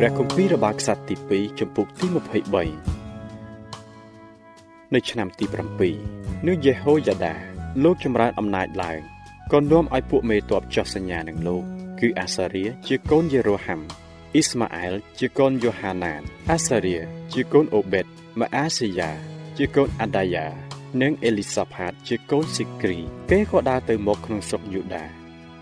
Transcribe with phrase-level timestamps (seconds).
[0.00, 2.14] ព្រះគម្ពីររបាក្សត្រទី2ចំពុកទី23
[4.94, 5.44] នៅឆ្នាំទី
[5.96, 7.34] 7នោះយេហូយ៉ាដា
[7.84, 9.00] លោកចម្រើនអំណាចឡើង
[9.52, 11.62] ក៏នាំឲ្យពួកមេតបចោះសញ្ញានឹងលោក
[12.00, 13.80] គឺអាសារៀជាកូនយេរ៉ូហាំ
[14.34, 16.98] អ៊ីស្ម៉ាអែលជាកូនយ៉ូហាណានអាសារៀ
[17.32, 18.06] ជាកូនអូបេត
[18.38, 19.10] ម៉ាអាស៊ីយ៉ា
[19.56, 20.46] ជាកូនអាដាយ៉ា
[21.00, 22.98] និងអេលីសាផាតជាកូនស៊ីគ្រី
[23.30, 25.04] គេក៏ដើរទៅមកក្នុងស្រុកយូដា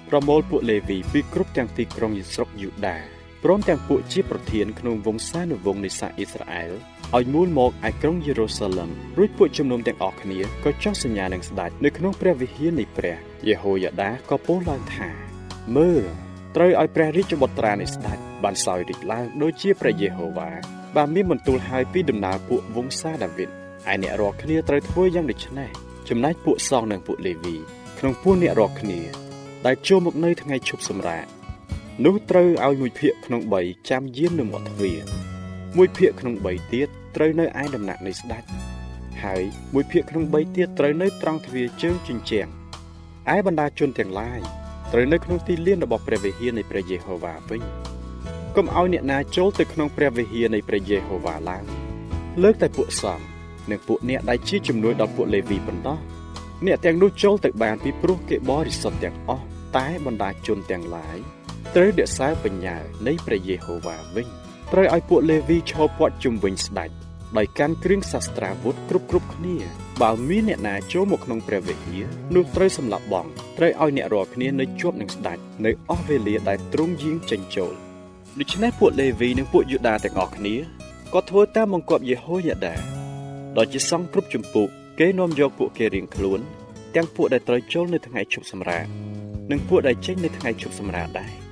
[0.09, 3.14] ប្រមូលពួកលេវីពីគ្រប់ទាំងទីក្រុងយស្រុកយូដា
[3.47, 6.71] ព្រមទាំងពួកជាប្រធានក្នុងវង្សានុវង្សនៃសាសអ៊ីស្រាអែល
[7.17, 13.17] ឲ្យមូលមកឯក្រុងយេរូសាឡឹមរួចពួកជំនុំទាំងអស់គ្នាក៏ចុះសញ្ញានឹងស្ដេចនៅក្នុងព្រះវិហារនៃព្រះ
[13.49, 15.09] យេហូយ៉ាដាក៏ពោលឡើងថា
[15.77, 16.03] មើល
[16.57, 20.51] ត្រូវឲ្យព្រះរាជបុត្រានៃស្ដេចបានសោយរីកឡើងដូចជាព្រះយេហូវ៉ា
[20.97, 25.71] បានមានបន្ទូលឲ្យពីដំណើរពួកវង្សាដាវីតឯអ្នករាល់គ្នាត្រូវធ្វើយ៉ាងដូចនេះ
[26.09, 27.57] ចំណែកពួកសងនិងពួកលេវី
[27.99, 29.01] ក្នុងពួកអ្នករាល់គ្នា
[29.67, 31.27] ដែលចូលមកនៅថ្ងៃឈប់សម្រាក
[32.03, 34.99] នោះត្រូវឲ្យមួយភាគក្នុង3ចាំយាមនៅមាត់ទ្វារ
[35.77, 38.45] មួយភាគក្នុង3ទៀតត្រូវនៅឯដំណាក់នៃស្ដេច
[39.23, 39.43] ហើយ
[39.75, 42.49] មួយភាគក្នុង3ទៀតត្រូវនៅត្រង់ទ្វារជើងជញ្ជាំង
[43.35, 44.41] ឯបណ្ដាជនទាំងឡាយ
[44.93, 47.63] ត្រូវនៅក្នុងទីលានរបស់ព្រះវិហារនៃព្រះយេហូវ៉ាវិញ
[48.57, 51.65] កុំឲ្យអ្នកណាចូលទៅក្នុងព្រះវិហារនៃព្រះយេហូវ៉ាឡើយ
[52.43, 53.25] លើកតែពួកសង្ឃ
[53.71, 55.99] និងពួកអ្នកដែលជាជំនួយដល់ពួកលេវីប៉ុណ្ណោះ
[56.67, 59.45] អ្នកទាំងនោះចូលទៅបានពីព្រោះគេបរិសុទ្ធទាំងអស់
[59.77, 61.19] តែបណ្ដាជនទាំងឡាយ
[61.75, 62.77] ត្រូវរក្សាបញ្ញា
[63.07, 64.27] នៃព្រះយេហូវ៉ាវិញ
[64.73, 66.91] ត្រូវឲ្យពួកលេវីឈរព័ទ្ធជុំវិញស្ដេច
[67.37, 69.57] ដោយកាន់គ្រឿងសាស្ត្រាវុធគ្រប់គ្រប់គ្នា
[70.03, 72.05] បើមានអ្នកណាចូលមកក្នុងព្រះវិហារ
[72.35, 73.27] នោះត្រូវសម្លាប់បង
[73.59, 77.75] ត្រូវឲ្យអ្នករាល់គ្នានៅជាប់នឹងស្ដេចនៅអស់វេលាដែលទ្រង់យាងចេញចូល
[78.41, 80.55] ដូច្នេះពួកលេវីនិងពួកយូដាទាំងអស់គ្នា
[81.15, 82.75] ក៏ធ្វើតាមបង្គាប់យេហូយ៉ាដា
[83.59, 84.67] ដោយជាសង្ឃគ្រប់ចម្ពោះ
[84.99, 86.41] គេនាំយកពួកគេរៀងខ្លួន
[86.95, 88.85] ទាំងពួកដែលត្រូវចូលនៅថ្ងៃឈប់សម្រាក
[89.51, 91.44] និងពួកដែលចេញនៅថ្ងៃឈប់សម្រាកដែរ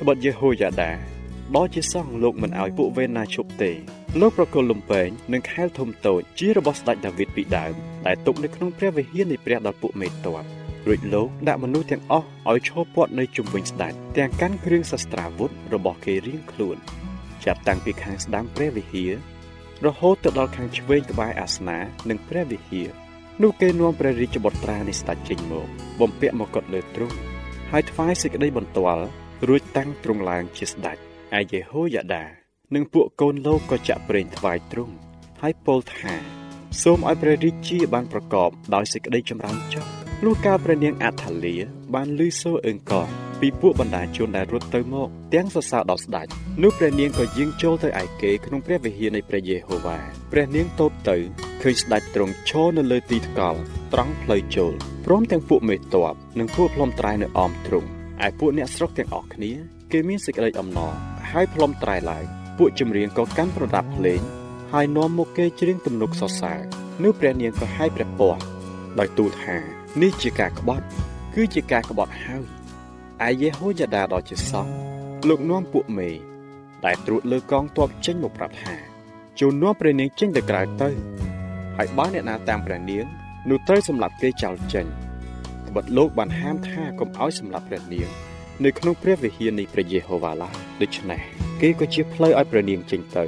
[0.00, 0.92] ត្បិតយេហូយ៉ាដា
[1.56, 3.72] ដល់ជាសង្ឃលោកមិនឲ្យពួកវេណាឈប់ទេ
[4.20, 7.74] លោកប្រគល់លំពេងនិងខែលធំតូចជារបស់ស្ដេចដាវីតពីដើម
[8.06, 10.36] ដែលទុកនៅក្នុងព្រះវិហារនៃព្រះដល់ពួកមេតប
[10.86, 16.76] រួចលោកដាក់មនុស្សទាំងអស់ឲ្យឈរព័ទ្ធនៅជុំវិញស្ដេចទាំងកាន់គ្រឿងសាស្ត្រាវុធរបស់គេរៀងខ្លួន
[17.44, 19.12] ចាប់តាំងពីខាងស្ដាំព្រះវិហារ
[19.86, 22.88] រហូតទៅដល់ខាងឆ្វេងក្បែរអាសនានិងព្រះវិហារ
[23.42, 25.66] នោះគេនាំព្រះរាជបុត្រានៃស្ដេចចេញមក
[26.00, 27.16] បំពាក់មកុដលើទ្រង់
[27.70, 29.04] ហើយថ្វាយសេចក្តីបន្ទាល់
[29.46, 30.96] រួចតាំងទ្រង់ឡើងជាស្ដេច
[31.38, 32.24] ឯយេហូយ៉ាដា
[32.74, 34.94] និងពួកកូនលោកក៏ចាក់ប្រេងថ្វាយទ្រង់
[35.42, 36.14] ហើយពោលថា
[36.82, 39.84] សូមឲ្យព្រះរាជាបានប្រកបដោយសេចក្តីចម្រើនចុះ
[40.24, 41.54] លុះកាលព្រះនាងអាថាលី
[41.94, 43.08] បានលឺសូរអឹងកង
[43.40, 46.26] ពីពួកបណ្ដាជនដែលរត់ទៅមកទាំងសរសើរដល់ស្ដេច
[46.62, 49.98] នោះព្រះនាងក៏យាងចូលទៅឯគេក្នុងព្រះវិហារនៃព្រះយេហូវ៉ា
[50.32, 51.16] ព្រះនាងតូបទៅ
[51.62, 53.60] ឃើញស្ដេចទ្រង់ឈរនៅលើទីថ្កល់
[53.92, 54.72] ត្រង់ផ្លូវចូល
[55.06, 57.88] ព្រមទាំងពួកមេតបនិងពួកផ្លុំត្រែនៅអមទ្រង់
[58.26, 59.52] ឯពួកអ្នកស្រុកទាំងអស់គ្នា
[59.92, 60.94] គេមានសេចក្តីអំណរ
[61.30, 62.24] ហើយផ្លុំត្រែឡើង
[62.58, 64.20] ពួកចម្រៀងក៏កាន់ប្រដាប់ភ្លេង
[64.72, 66.60] ហើយនាំមកគេច្រៀងទំនុកសរសើរ
[67.02, 68.42] នោះព្រះនាងក៏ហាយព្រះពស្ត្រ
[68.98, 69.56] ដោយទូលថា
[70.02, 70.84] នេះជាការក្បត់
[71.34, 72.44] គឺជាការក្បត់ហើយ
[73.26, 74.74] ឯយេហូយ៉ាដាដ៏ជាសង្ឃ
[75.28, 76.10] លោកនាំពួកមេ
[76.84, 78.74] ដែលត្រួតលើកងទ័ពចេញមកប្រាប់ថា
[79.40, 80.90] ចូលនាំព្រះនាងចេញទៅក្រៅទៅ
[81.76, 83.04] ហើយបើអ្នកណាតាមព្រះនាង
[83.48, 84.86] នោះត្រូវសម្លាប់គេចោលចេញ
[85.68, 88.08] ត្បិតលោកបានហាមថាកុំឲ្យសម្លាប់ព្រះនាង
[88.64, 91.20] នៅក្នុងព្រះវិហារនៃព្រះយេហូវ៉ាឡើយដូច្នេះ
[91.60, 93.24] គេក៏ជាផ្លូវឲ្យព្រះនាងចេញទៅ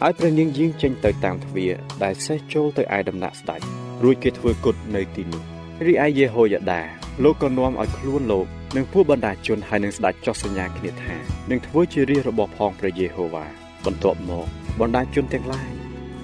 [0.00, 1.72] ហើយព្រះនាងយាងចេញទៅតាមទ្វារ
[2.04, 3.60] ដែលសេះចូលទៅឯដំណាក់ស្ដេច
[4.02, 5.42] រួចគេធ្វើគុតនៅទីនោះ
[5.86, 6.82] រីឯយេហូយ៉ាដា
[7.24, 8.46] លោកក៏នាំឲ្យខ្លួនលោក
[8.76, 11.16] និងពួកបណ្ដាជនហើយនឹងស្ដេចចោះសញ្ញាគ្នាថា
[11.50, 13.46] នឹងធ្វើជារាជរបស់ផងព្រះយេហូវ៉ា
[13.84, 14.46] បន្ទាប់មក
[14.80, 15.70] បណ្ដាជនទាំងឡាយ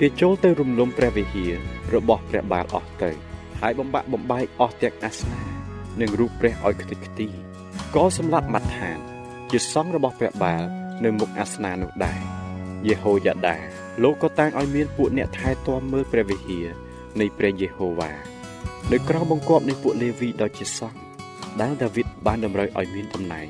[0.01, 1.53] គេចូលទៅរំលំព្រះវិហារ
[1.95, 3.11] របស់ព្រះបាលអស់ទៅ
[3.61, 5.60] ហើយបំបាក់បំបែកអស់ទាំងអាសនា
[6.01, 7.29] និងរូបព្រះឲ្យខ្ទេចខ្ទី
[7.95, 8.99] ក៏សម្លាប់មាត់ឋាន
[9.51, 10.63] ជាសង្ឃរបស់ព្រះបាល
[11.05, 12.21] នៅមុខអាសនានោះដែរ
[12.87, 13.57] យេហូយ៉ាដា
[14.03, 16.67] លោកក៏តាំងឲ្យមានពួកអ្នកថែទាំមើលព្រះវិហារ
[17.21, 18.11] នៃព្រះយេហូវ៉ា
[18.93, 21.01] នៅក្រោមបង្គាប់នៃពួកលេវីដ៏ជាសង្ឃ
[21.61, 23.49] ដែលដាវីតបានតម្រូវឲ្យមានតំណែង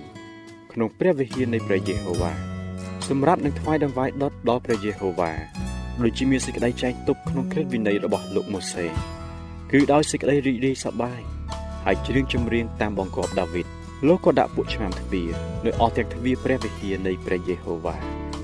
[0.72, 2.32] ក្នុងព្រះវិហារនៃព្រះយេហូវ៉ា
[3.08, 5.32] សម្រាប់នឹងថ្វាយដង្វាយដុតដល់ព្រះយេហូវ៉ា
[6.02, 8.86] ដូចជាមានសេចក្តីចែងទុកក្នុងក្រឹតវិន័យរបស់លោកម៉ូសេ
[9.70, 11.20] គឺដោយសេចក្តីរីករាយសប្បាយ
[11.86, 13.66] ហើយច្រៀងចម្រៀងតាមបង្គាប់ដាវីត
[14.06, 15.30] លោកក៏ដាក់ពួកឆ្មាំទ្វារ
[15.64, 17.96] នៅអស់ទាំងទ្វារព្រះវិហារនៃព្រះយេហូវ៉ា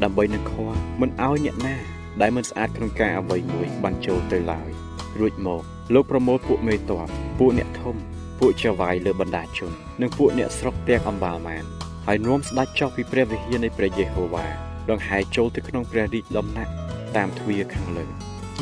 [0.02, 0.68] ដើម្បីនឹងខွာ
[1.00, 1.76] មិនឲ្យអ្នកណា
[2.20, 4.70] ដែលមិនស្អាតក្នុងការអ្វីមួយបានចូលទៅឡើយ
[5.18, 5.62] រួចមក
[5.94, 7.96] លោកប្រមូលពួកមេតបពួកអ្នកធំ
[8.38, 11.64] ពួកចៅវាយលើបណ្ដាជននិងពួកអ្នកស្រុកទាំងអំបាលម៉ាន
[12.06, 14.46] ហើយនាំស្ដេចចុះពីព្រះវិហារនៃព្រះយេហូវ៉ា
[14.90, 16.72] ដង្ហែចូលទៅក្នុងព្រះរាជដំណាក់
[17.16, 18.06] តាមទ្វារខាងលើ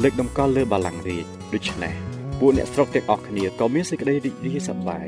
[0.02, 1.24] លើកតម្កល់លើបល្ល័ង្ករាជ
[1.54, 5.06] ដូច្នេះ ពួកអ្នកស្រុកទាំងអស់គ្នាក៏មានសេចក្តីរីករាយសប្បាយ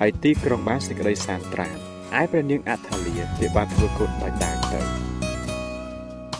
[0.00, 1.76] ហើយទីក្រុងបានសេចក្តីសានត្រាន
[2.20, 4.80] ឯព្រះនាងអាថាលីដែលបានធ្វើគុណដោយដាងទៅ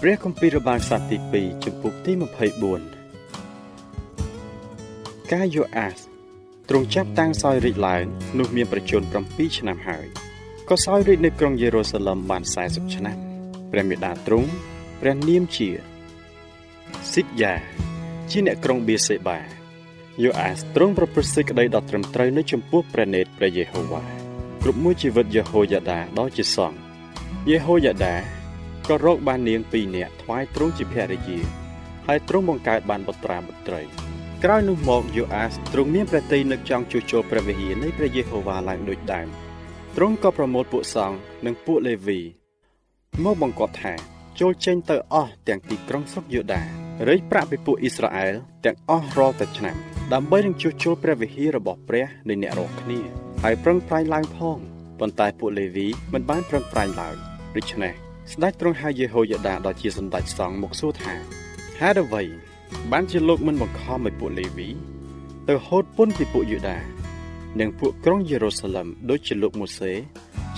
[0.01, 2.13] ព្រះគម្ពីររបាំងសត្វទី2ចំពុកទី
[2.93, 5.99] 24កាយូអាស
[6.69, 8.05] ទ្រង់ចាប់តាំងសោយរាជឡើង
[8.39, 10.07] នោះមានប្រជជន7ឆ្នាំហើយ
[10.69, 13.17] ក៏សោយរាជនៅក្រុងយេរូសាឡឹមបាន40ឆ្នាំ
[13.73, 14.49] ព្រះមេដាទ្រង់
[15.01, 15.69] ព្រះនាមជា
[17.13, 17.55] ស៊ីកយ៉ា
[18.31, 19.39] ជាអ្នកក្រុងបៀសេបា
[20.23, 24.03] យូអាសទ្រង់ប្រព្រឹត្តសេចក្តីដ៏ត្រឹមត្រូវនៅចំពោះព្រះនេតព្រះយេហូវ៉ា
[24.63, 26.79] គ្រប់មួយជីវិតយេហូយ៉ាដាដ៏ជាសង្ឃ
[27.51, 28.15] យេហូយ៉ាដា
[28.89, 31.39] ក៏រកបាននាងពីរនាក់ថ្វាយទ្រង់ជាភរិយា
[32.07, 33.81] ហើយទ្រង់បង្កើតបានបុត្រាបុត្រី
[34.45, 39.29] ក្រោយនោះមកយូអាសទ្រង់មានព្រះតីនឹកចង់ជួសជុលព្រះវិហារនៃព្រះយេហូវ៉ាឡើងដូចដើម
[39.97, 41.17] ទ្រង់ក៏ប្រមូលពួកសង្ឃ
[41.47, 42.21] និងពួកលេវី
[43.25, 43.95] មកបង្គាប់ថា
[44.41, 48.35] ចូលចេញទៅអស់ទាំងទីក្រុងស្រុកយូដា រែកប្រាក់ពីពួកអ៊ីស្រាអែល
[48.65, 49.77] ទាំងអស់រាល់តែឆ្នាំ
[50.15, 53.01] ដើម្បីនឹងជួសជុលព្រះវិហាររបស់ព្រះនៃអ្នករាល់គ្នា
[53.43, 54.59] ហើយប្រឹងប្រែងឡើងផង
[55.01, 57.15] ប៉ុន្តែពួកលេវីមិនបានប្រឹងប្រែងឡើយ
[57.57, 57.93] ដូច្នេះ
[58.33, 61.15] ស្ដេចទ្រង់ហៅយេហូយ៉ាដាដ៏ជាសម្ដេចសង្ឃមកសួរថា
[61.81, 62.23] ហេតុអ្វី
[62.93, 64.69] បានជាលោកមិនបង្ខំឲ្យពួកលេវី
[65.49, 66.79] ទៅហូតពន្ធពីពួកយូដា
[67.61, 69.93] និងពួកក្រុងយេរូសាឡឹមដូចជាលោកម៉ូសេ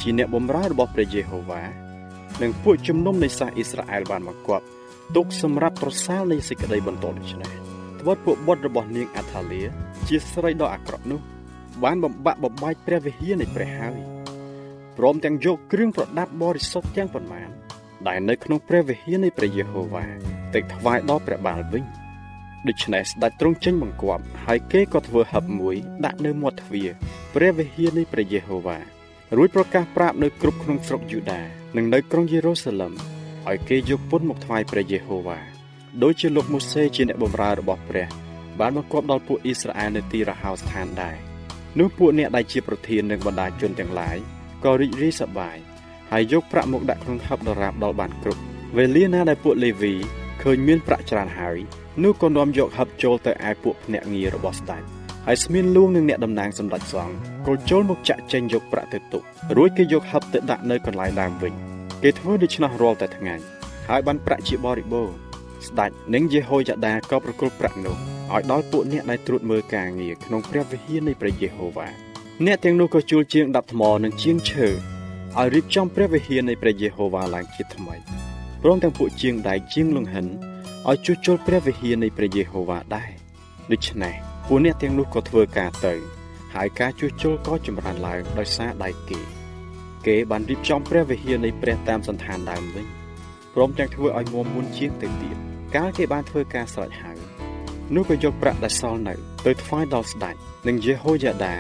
[0.01, 1.88] ជាអ្នកបម្រើរបស់ព្រះយេហូវ៉ា
[2.43, 4.65] និងពួកជំនុំនៃសាសអ៊ីស្រាអែលបានមកគប់
[5.17, 7.51] ទុកសម្រាប់ប្រសាលនៃសេចក្តីបន្ទោសដូច្នេះ
[8.01, 9.63] ត្បិតពួកបុត្ររបស់នាងអាថាលី
[10.09, 11.21] ជាស្រីដ៏អាក្រក់នោះ
[11.85, 13.99] បានបំបាក់បំបែកព្រះវិហារនៃព្រះហើយ
[14.99, 17.49] ព្រមទាំងយកគ្រឿងប្រដាប់បរិសុទ្ធទាំងប៉ុន្មាន
[18.09, 20.05] ដែលនៅក្នុងព្រះវិហារនៃព្រះយេហូវ៉ា
[20.55, 21.85] ទៅថ្វាយដល់ព្រះបាលវិញ
[22.69, 26.89] ដូច្នេះស្ដេចទ្រង់ចេញបង្គាប់ហើយគេក៏ធ្វើហឹបមួយដាក់នៅមាត់ទ្វារ
[27.35, 28.79] ព្រះវិហារនៃព្រះយេហូវ៉ា
[29.37, 32.93] រួចប្រកាសប្រាប់នៅគ្រប់ក្នុងស្រុកយូដា និងនៅក្រុងយេរូសាឡឹម
[33.49, 35.39] ឲ្យគេយកពុនមកថ្វាយព្រះយេហូវ៉ា
[36.03, 38.09] ដោយជាលោកម៉ូសេជាអ្នកបម្រើរបស់ព្រះ
[38.61, 41.17] បានបង្គាប់ដល់ពួកអ៊ីស្រាអែលនៅទីរហោស្ថានដែរ
[41.79, 44.17] នោះពួកអ្នកដែលជាប្រធាននិងបណ្ដាជនទាំងឡាយ
[44.65, 45.57] ក៏រីករាយសប្បាយ
[46.13, 48.43] ហើយយកប្រាក់មកដាក់ក្នុងហឹបដរាបដល់បានគ្រប់
[48.77, 49.95] វេលាណាដែលពួកលេវី
[50.43, 51.59] ឃើញមានប្រាក់ច្រើនហើយ
[52.03, 54.98] នោះក៏នាំយកហឹបចូលទៅឯពួកភ្នាក់ងាររបស់ស្ដេច
[55.31, 57.15] ហើយស្មានលួងនឹងអ្នកតំណាងសម្ដេចសង្ឃ
[57.47, 59.23] ក៏ចូលមកចាក់ចែងយកប្រាក់ទៅទុក
[59.57, 61.53] រួចគេយកហឹបទៅដាក់នៅកន្លែងដើមវិញ
[62.03, 63.35] គេធ្វើដូច្នោះរាល់តែថ្ងៃ
[63.89, 65.15] ហើយបានប្រាក់ជាបរិបូរណ៍
[65.67, 67.97] ស្ដេចនិងយេហូយ៉ាដាក៏ប្រគល់ប្រាក់នោះ
[68.35, 71.89] ឲ្យដល់ពួកអ្នកដែលត្រួតមើលការងារក្នុងព្រះវិហារនៃព្រះយេហូវ៉ា
[72.47, 77.95] អ្នកទាំងនោះក៏ជួលជាងដាប់ថ្មនិងជាងឈើឲ្យរៀបចំព្រះវិហារនៃព្រះយេហូវ៉ាឡើងជាថ្មី
[78.63, 80.27] ព្រមទាំងពួកជាងដែកជាងលង្ហិន
[80.89, 83.11] ឲ្យជួសជុលព្រះវិហារនៃព្រះយេហូវ៉ាដែរ
[83.75, 85.95] ដូច្នេះ ពួកអ្នកទាំងនោះក៏ធ្វើការទៅ
[86.55, 89.21] ហើយការជួសជុលក៏ចម្រើនឡើងដោយសារដៃគេ
[90.07, 92.87] គេបានរៀបចំព្រះវិហារនៃព្រះតាមសន្តានដើមវិញ
[93.55, 95.37] ព្រមទាំងធ្វើឲ្យមុំមុនជាងទៅទៀត
[95.77, 97.19] កាលគេបានធ្វើការស្រេចហើយ
[97.95, 99.15] នោះក៏យកប្រាក់ដែលសល់នៅ
[99.47, 100.35] ទៅថ្វាយដល់ស្ដេច
[100.69, 101.55] និងយេហូយ៉ាដា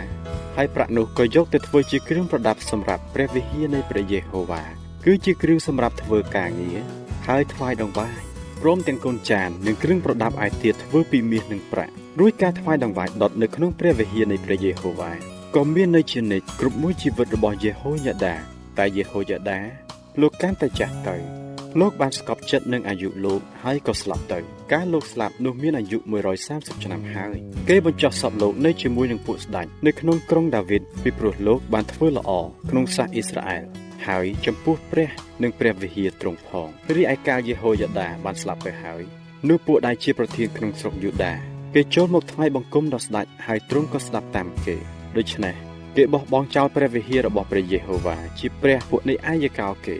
[0.56, 4.62] ហើយប្រាក់នោះក៏យកទៅធ្វើជាគ្រឿងប្រដាប់សម្រាប់ព្រះវិហារនៃព្រះយេហូវ៉ា
[5.04, 6.78] គឺជាគ្រឿងសម្រាប់ធ្វើការងារ
[7.28, 8.18] ហើយថ្វាយដង្វាយ
[8.62, 15.12] ព្រមទាំងកូនចាននិងគ្រឿងប្រដាប់ឯទៀតធ្វើពីមាសនិងប្រាក់ រួចការថ្វាយដង្វាយដុតនៅក្នុងព្រះវិហារនៃព្រះយេហូវ៉ា
[15.56, 18.34] ក៏មាននៅជានិច្ចគ្រប់មួយជីវិតរបស់យេហូយ៉ាដា
[18.78, 19.60] តែយេហូយ៉ាដា
[20.20, 21.16] លោកកាន់តែចាស់ទៅ
[21.80, 24.38] លោកបានស្កប់ចិត្តនឹងអាយុលោកហើយក៏ស្លាប់ទៅ
[24.72, 25.98] កាលលោកស្លាប់នោះមានអាយុ
[26.40, 27.36] 130ឆ្នាំហើយ
[27.68, 32.30] គេបញ្ចុះសពលោកនៅជាមួយនឹងពួកស្ដេចនៅក្នុងក្រុងដាវីតពីព្រោះលោកបានធ្វើល្អ
[32.70, 33.64] ក្នុងសាសអ៊ីស្រាអែល
[34.06, 35.10] ហើយចំពោះព្រះ
[35.42, 39.02] និងព្រះវិហារទ្រង់ផងរីឯកាលយេហូយ៉ាដាបានស្លាប់ទៅហើយ
[39.48, 44.76] នោះពួកដែលជាប្រធានក្នុងស្រុកយូដា គេចូលមកថ្វាយបង្គំដល់ស្ដេចហើយទ្រង់ក៏ស្ដាប់តាមគេ
[45.16, 45.54] ដូច្នេះ
[45.96, 49.96] គេបោះបង់ចោលព្រះវិហាររបស់ព្រះយេហូវ៉ាជាព្រះពួកនៃអាយកោគេ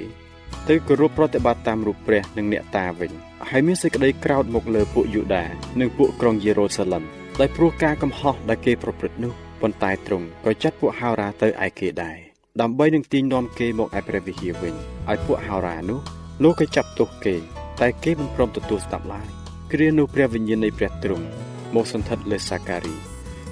[0.68, 3.12] ទៅគោរពប្រតិបត្តិតាមរូបព្រះនិងអ្នកតាវិញ
[3.50, 5.44] ហើយមានសេចក្តីក្រោធមកលើពួកយូដា
[5.80, 7.04] និងពួកក្រុងយេរូសាឡឹម
[7.40, 12.18] ដោយព្រោះការកំហុសដែលគេប្រព្រឹត្តនោះប៉ុន្តែទ្រង់ក៏ចាត់ពួកហោរាទៅឯគេដែរ
[12.60, 14.74] ដើម្បីនឹងទាញនាំគេមកឯព្រះវិហារវិញ
[15.10, 16.00] ឲ្យពួកហោរានោះ
[16.42, 17.36] លោកក៏ចាប់ទោសគេ
[17.80, 19.28] តែគេមិនព្រមទទួលស្ដាប់ឡើយ
[19.72, 21.26] គ្រានោះព្រះវិញ្ញាណនៃព្រះទ្រង់
[21.74, 22.96] មកសន្ធិដ្ឋលើសាការី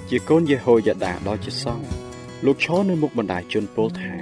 [0.09, 1.87] ជាកូនយេហូយ៉ាដាដ៏ជាសង្ឃ
[2.45, 4.13] លោកឈរនៅមុខបណ្ដាជនពលថា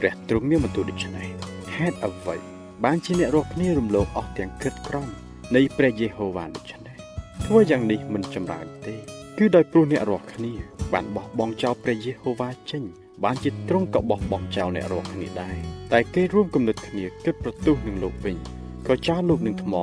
[0.00, 1.28] ព្រះទ្រង់មានបន្ទូលដូច្នេះ
[1.74, 2.36] ហេតុអ្វី
[2.84, 5.08] បានជាអ្នករស់គ្នារំលងអស់ទាំងគិតក្រំ
[5.54, 6.96] នៃព្រះយេហូវ៉ាដូច្នេះ
[7.44, 8.94] ធ្វើយ៉ាងនេះមិនចម្រើនទេ
[9.38, 10.52] គឺដោយព្រោះអ្នករស់គ្នា
[10.92, 12.82] បានបោះបង់ចោលព្រះយេហូវ៉ាចេញ
[13.24, 15.56] បានជាទ្រង់ក៏បោះបង់ចោលអ្នករស់គ្នាដែរ
[15.92, 18.36] តែគេរួមគំនិតគ្នាគិតប្រទុះនឹងលោកវិញ
[18.88, 19.74] ក៏ចោលលោកនឹងថ្ម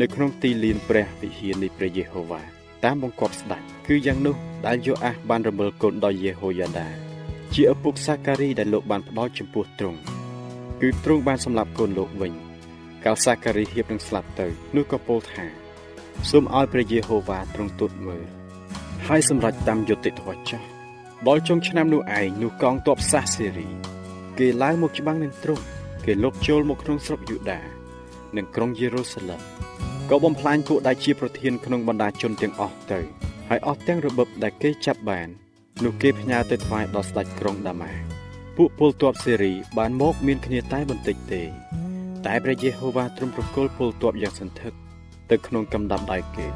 [0.00, 2.53] នៅក្នុងទីលានព្រះវិហារនៃព្រះយេហូវ៉ា
[2.84, 4.36] តាមបង្គាប់ស្ដេចគឺយ៉ាងនោះ
[4.66, 6.88] ដែលយូអាសបានរមិលកូនដល់យេហូយ៉ាដា
[7.54, 9.98] ជាឪពុកសាការីដែលលោកបានផ្ដល់ចំពោះទ្រង់
[10.80, 12.32] គឺទ្រង់បានសម្លាប់កូនលោកវិញ
[13.04, 15.44] កាលសាការីហៀបនឹងស្លាប់ទៅនោះក៏ពោលថា
[16.30, 18.24] សូមឲ្យព្រះយេហូវ៉ាទ្រង់ទូតមើល
[19.06, 20.66] ហើយសម្រេចតាមយុត្តិធម៌ចាស់
[21.28, 23.68] ដល់ចុងឆ្នាំនោះឯងនោះកងទ័ពសាសសេរី
[24.38, 25.64] គេឡើងមកច្បាំងនឹងទ្រង់
[26.04, 27.60] គេលុកចូលមកក្នុងស្រុកយូដា
[28.36, 29.53] និងក្រុងយេរូសាឡឹម
[30.10, 33.00] ក៏បំផ្លាញពួកដែលជាប្រធានក្នុងបណ្ដាជនទាំងអស់ទៅ
[33.48, 35.28] ហើយអស់ទាំងរបបដែលគេចាប់បាន
[35.84, 37.92] នោះគេផ្ញើទៅថ្វាយដល់ស្ដេចក្រុងដាម៉ា
[38.56, 41.42] ពួកពលទ័ពសេរីបានមកមានគ្នាតែបន្តិចទេ
[42.26, 44.72] តែព្រះយេហូវ៉ាទ្រង់ប្រគល់ពលទ័ពយ៉ាងសន្ធឹក
[45.30, 46.46] ទៅក្នុងកំដាប់ដៃគេ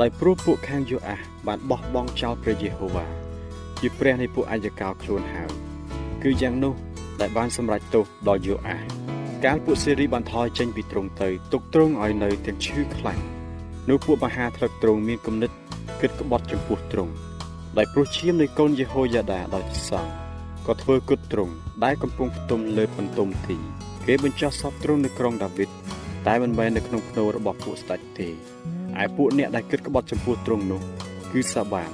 [0.00, 3.06] ដោយព្រោះពួកខាងយូអាសបានបោះបង់ចោលព្រះយេហូវ៉ា
[3.80, 5.50] ជាព្រះនៃពួកអាយកោខ្លួនហើយ
[6.22, 6.74] គឺយ៉ាងនោះ
[7.20, 9.03] ដែលបានសម្រេចទោសដល់យូអាស
[9.48, 13.20] កាលពួកសេរីបានថយចេញពីទ្រង់ទៅទុកទ្រង់ឲ្យនៅទាំងឈឺខ្លាំង
[13.88, 15.50] នោះពួកមហាថ្លឹកទ្រង់មានគំនិត
[16.00, 17.12] គិតក្បត់ចំពោះទ្រង់
[17.76, 20.12] ដោយព្រោះឈាមនៃកូនយេហូយ៉ាដាដោយសង្ឃ
[20.66, 21.52] ក៏ធ្វើគុតទ្រង់
[21.84, 23.56] ដែលកំពុងផ្ទុំលើបន្ទុំទី
[24.06, 25.70] គេបញ្ចុះសពទ្រង់នៅក្រុងដាវីត
[26.26, 28.28] តែមិនមែននៅក្នុងភ្នូររបស់ពួកស្ដេចទេ
[29.02, 30.80] ឯពួកអ្នកដែលគិតក្បត់ចំពោះទ្រង់នោះ
[31.32, 31.90] គឺសាបាត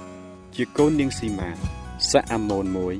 [0.57, 1.51] ជាកូននាងស៊ីម៉ា
[2.11, 2.95] សាអាម៉ូនមួយ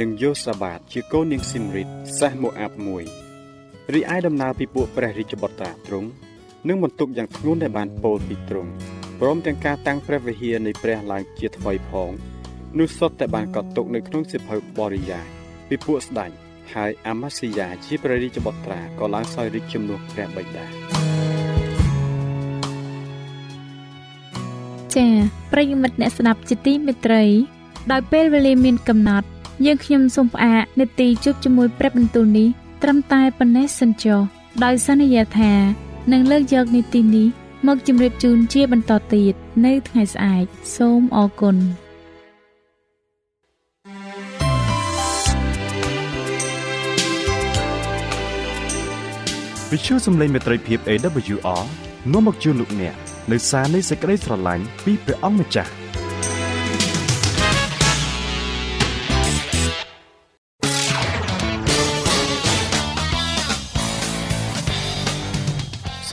[0.00, 1.88] និងយូសាបាតជាកូននាងស៊ីមរីត
[2.18, 3.04] សាសម៉ូអាប់មួយ
[3.92, 6.08] រីឯដំណើរពីពួកព្រះរាជបុត្រាទ្រង់
[6.68, 8.70] នឹងបន្ទុកយ៉ាងធ្ងន់ដែលបានពោលពីទ្រង់
[9.20, 12.10] ព្រមទាំងការតាំងព្រះវិហារនៃព្រះឡើងជាថ្មីផង
[12.78, 15.20] នោះសុទ្ធតែបានកត់ទុកនៅក្នុងសិភៅបរិយា
[15.68, 16.30] ពីពួកស្ដេច
[16.74, 20.64] ហើយអាម៉ាស៊ីយ៉ាជាព្រះរាជបុត្រាក៏ឡើងសោយរាជជំនួសព្រះបិតា
[24.94, 25.12] ចា៎
[25.52, 27.24] ប្រិយមិត្តអ្នកស្ដាប់ជាទីមេត្រី
[27.92, 29.26] ដោយពេលវេលាមានកំណត់
[29.66, 32.48] យើងខ្ញុំសូមផ្អាកនាទីជប់ជាមួយព្រឹបបន្ទូលនេះ
[32.86, 34.20] ត្រឹមតែប៉ុណ្ណេះសិនចុះ
[34.64, 35.52] ដោយសន្យាថា
[36.12, 37.26] នឹងលើកយកនីតិនេះ
[37.66, 39.34] មកជម្រាបជូនជាបន្តទៀត
[39.66, 40.44] នៅថ្ងៃស្អែក
[40.76, 41.56] សូមអរគុណ
[49.70, 51.62] វិទ្យុសំឡេងមេត្រីភាព AWR
[52.12, 52.94] នាំមកជូនលោកអ្នក
[53.32, 55.72] នៅសារនៃសេចក្តីស្រឡាញ់ពីព្រះអង្គម្ចាស់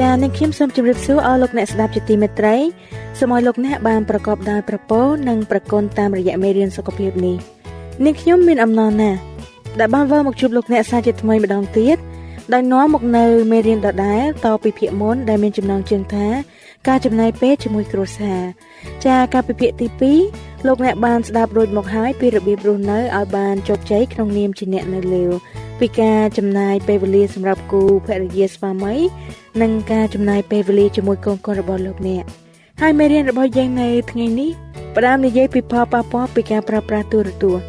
[0.00, 2.56] ចា៎នាងខ្ញុំសូមជម្រាបសួរអស់លោកអ្នកស្ដាប់ជាទីមេត្រី
[3.18, 7.36] សូមឲ្យលោកអ្នកបានប្រកបដោយប្រពោនិងប្រគុណតាមរយៈមេរៀនសុខភាពនេះ
[8.04, 9.18] នាងខ្ញុំមានអំណរណាស់
[9.80, 11.96] ដែលបានវិលមកជួបលោកអ្នកសាជាថ្មីម្ដងទៀត
[12.52, 16.26] ដោយនាំមកនៅមេរៀនដដែលតពីភាគមុនដែលមានចំណងជើងថា
[16.88, 18.40] ការចំណាយពេលជាមួយគ្រួសារ
[19.06, 25.26] ចាការពិភាក្សាទី2លោកអ្នកបានស្ដាប់រួចមកហើយពីរបៀបរស់នៅឲ្យបានជោគជ័យក្នុងនាមជាអ្នកនៅលើ
[25.80, 28.94] ពីការចំណាយពេលវេលាសម្រាប់គូភរិយាស្វាមី
[29.62, 32.24] និងការចំណាយពេលវេលាជាមួយកូនកូនរបស់លោកអ្នក
[32.80, 34.50] ហើយមេរៀនរបស់យើងនៅថ្ងៃនេះ
[34.96, 37.62] ផ្ដើមនិយាយពីផលប៉ះពាល់ពីការប្រើប្រាស់ទូរទស្សន៍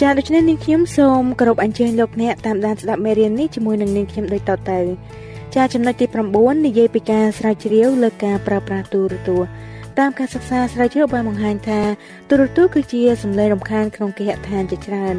[0.00, 4.78] ចាដូច្នេះនាងខ្ញុំសូមគោរពអញ្ជើញលោកអ្នកតាមដានស្ដាប់មេរៀននេះជាមួយនឹងនាងខ្ញុំដូចតទៅ
[5.54, 9.48] ចាចំណុចទី9និយាយពីការស្រាវជ្រាវលើការប្រើប្រាស់ទូរទស្សន៍
[9.98, 11.80] តាមការសិក្សាស្រាវជ្រាវបានបង្ហាញថា
[12.28, 15.16] ទូរទស្សន៍គឺជាសម្លេងរំខានក្នុងគេហដ្ឋានជាច្រើន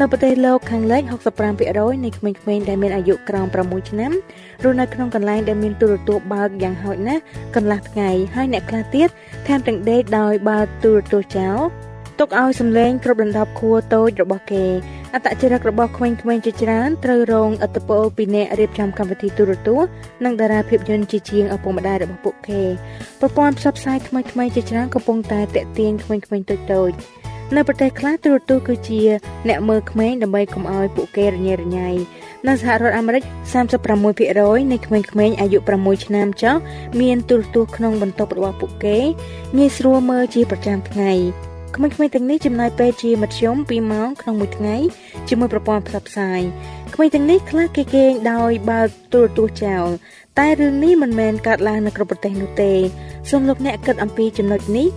[0.00, 1.02] នៅប្រទេសលោកខាងលិច
[1.48, 4.12] 65%នៃក្មេងៗដែលមានអាយុក្រោម6ឆ្នាំ
[4.64, 7.22] រស់នៅក្នុងកន្លែងដែលមានទូរទស្សន៍បើកយ៉ាងហោចណាស់
[7.56, 9.08] កន្លះថ្ងៃហើយអ្នកខ្លះទៀត
[9.46, 11.58] ថែមទាំងដេកដោយបើកទូរទស្សន៍ចោល
[12.18, 14.64] ទុកឲ្យសំឡេងគ្រប់ដណ្ដប់ខួរតូចរបស់គេ
[15.14, 19.90] អត្តចរិតរបស់ក្មេងៗជាច្រើនត្រូវរងឥទ្ធិពលពីអ្នករៀបចំកម្មវិធីទូរទស្សន៍
[20.24, 22.62] និងតារាភាពយន្តជាជាងឪពុកម្ដាយរបស់ពួកគេ
[23.20, 26.96] ប្រព័ន្ធផ្សព្វផ្សាយថ្មីៗជាច្រើនកំពុងតែតាក់ទាញក្មេងៗតូចៗ
[27.56, 29.00] នៅប្រទេសខ្លះទូរទស្សន៍គឺជា
[29.48, 31.88] អ្នកមើលក្មេងដើម្បីកុំឲ្យពួកគេរញ៉េរញ៉ៃ
[32.48, 33.22] នៅសហរដ្ឋអាមេរិក
[33.78, 34.98] 36%នៃក្មេ
[35.28, 36.56] ងៗអាយុ6ឆ្នាំចុះ
[37.00, 38.98] មានទូរទស្សន៍ក្នុងបន្ទប់របស់ពួកគេ
[39.56, 41.12] ងាយស្រួលមើលជាប្រចាំថ្ងៃ
[41.76, 44.76] ក្មេងៗទាំងនេះចំណាយពេលជាមធ្យម2ម៉ោងក្នុងមួយថ្ងៃ
[45.28, 46.40] ជាមួយប្រព័ន្ធផ្សព្វផ្សាយ
[46.94, 49.86] ក្មេងទាំងនេះខ្លះគេគេងដោយបើកទូរទស្សន៍ចោល
[50.38, 52.72] តែរឿងនេះមិនមែនកើតឡើងនៅគ្រប់ប្រទេសនោះទេ
[53.30, 54.88] សូមលោកអ្នកគិតអំពីចំណុចនេះ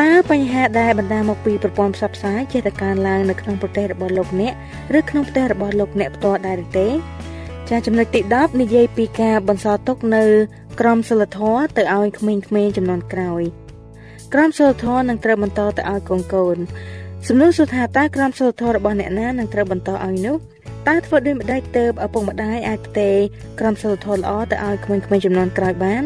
[0.00, 4.52] តើបញ្ហាដែលបណ្ដាលមកពីប្រព័ន្ធផ្សព្វផ្សាយចេះតែកើនឡើងនៅក្នុងប្រទេសរបស់លោកអ្នក
[4.98, 6.88] ឬក្នុងផ្ទះរបស់លោកអ្នកផ្ទាល់ដែរឬទេ
[7.70, 10.24] ចាចំណុចទី10និយាយពីការបន្សល់ទុកនៅ
[10.80, 13.61] ក្រមសីលធម៌ទៅឲ្យក្មេងៗចំនួនក្រោយ
[14.34, 16.56] ក្រមសីលធម៌នឹងត្រូវបន្តទៅឲ្យកូនកូន
[17.28, 20.36] សំណួរសួរថាតើក្រមសីលធម៌របស់អ្នកណានឹងត្រូវបន្តឲ្យនោះ
[20.88, 23.16] តើធ្វើដូចម្ដេចទៅឪពុកម្ដាយអាចផ្ទេរ
[23.60, 26.02] ក្រមសីលធម៌ល្អទៅឲ្យក្មេងៗចំនួនក្រោយបាន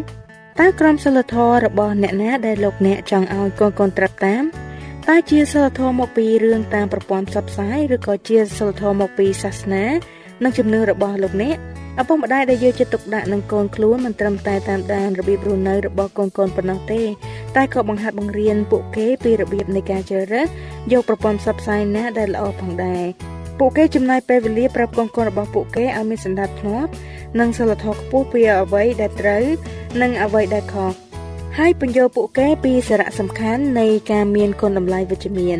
[0.60, 4.44] តើក្រមសីលធម៌របស់អ្នកណាដែលលោកអ្នកចង់ឲ្យកូនកូនត្រាប់តាម
[5.08, 9.84] តើជាសិលធម៌មកពីរឿងតាមប្រព័ន្ធផ្សព្វផ្សាយឬក៏ជាសិលធម៌មកពីសាសនា
[10.44, 11.56] និងជំនឿរបស់លោកអ្នក
[12.00, 17.02] ឪពុកម្ដាយដែលយកចិត្តទុកដាក់នឹងកូនខ្លួនមិនត្រឹមតែតាមដានរបៀបរស់នៅរបស់កូនកូនប៉ុណ្ណោះទេ
[17.56, 20.46] តែក៏បង្ហាត់បង្រៀនពួកគេពីរបៀបនៃការជ្រើសរើស
[20.92, 23.04] យកប្រព័ន្ធផ្សព្វផ្សាយណាដែលល្អផងដែរ
[23.58, 26.90] ពួកគេចំណាយពេលវេលាប្រាប់កូនកូនរបស់ពួកគេឲ្យមានសណ្ដាប់ធ្នាប់
[27.40, 29.44] និងសិលធម៌ខ្ពស់ពីអ្វីដែលត្រូវ
[30.02, 30.92] និងអ្វីដែលខុស
[31.58, 35.58] ហើយបញ្យល់ពួកគេពីសារៈសំខាន់នៃការមានគុណតម្លៃវិជ្ជមាន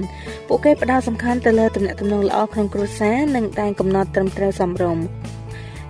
[0.49, 5.05] ពួកគេផ្ដោតសំខាន់ទៅលើទំនាក់ទំនងល្អក្នុងគ្រួសារនិងតែងកំណត់ត្រឹមត្រូវសមរម្យ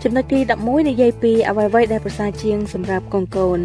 [0.09, 3.59] ចំណុចទី11និយាយពីអ្វីៗដែលប្រសើរជាងសម្រាប់កូនកូន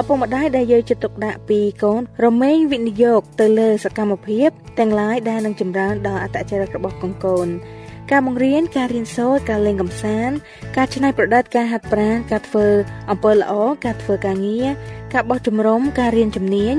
[0.00, 7.48] ឪពុកម្ដាយដែលយកចិត្តទុកដាក់ពីកូនរមែងវិនិយោគទៅលើសកម្មភាពទាំងឡាយដែលនឹងចម្រើនដល់អត្តចរិតរបស់កូនកូន
[8.10, 10.36] ការបង្រៀនការរៀនសូត្រការលេងកម្សាន្ត
[10.76, 12.66] ការច្នៃប្រឌិតការហាត់ប្រាណការធ្វើ
[13.10, 13.52] អំពើល្អ
[13.84, 14.68] ការធ្វើការងារ
[15.12, 16.76] ការបោះជំរំការរៀនជំនាញ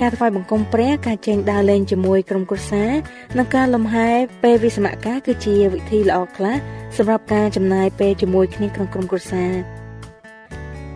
[0.00, 2.90] ការថ្វាយបង្គំព្រះការចេញដើរលេងជាមួយក្រុមគ្រួសារ
[3.38, 4.08] និងការលំហែ
[4.42, 6.56] ពេលវិស្សមការគឺជាវិធីល្អខ្លះ
[6.96, 9.52] សម្រាប់ការចំណាយពេលជាមួយគ្នាក្នុងក្រុមគ្រួសារ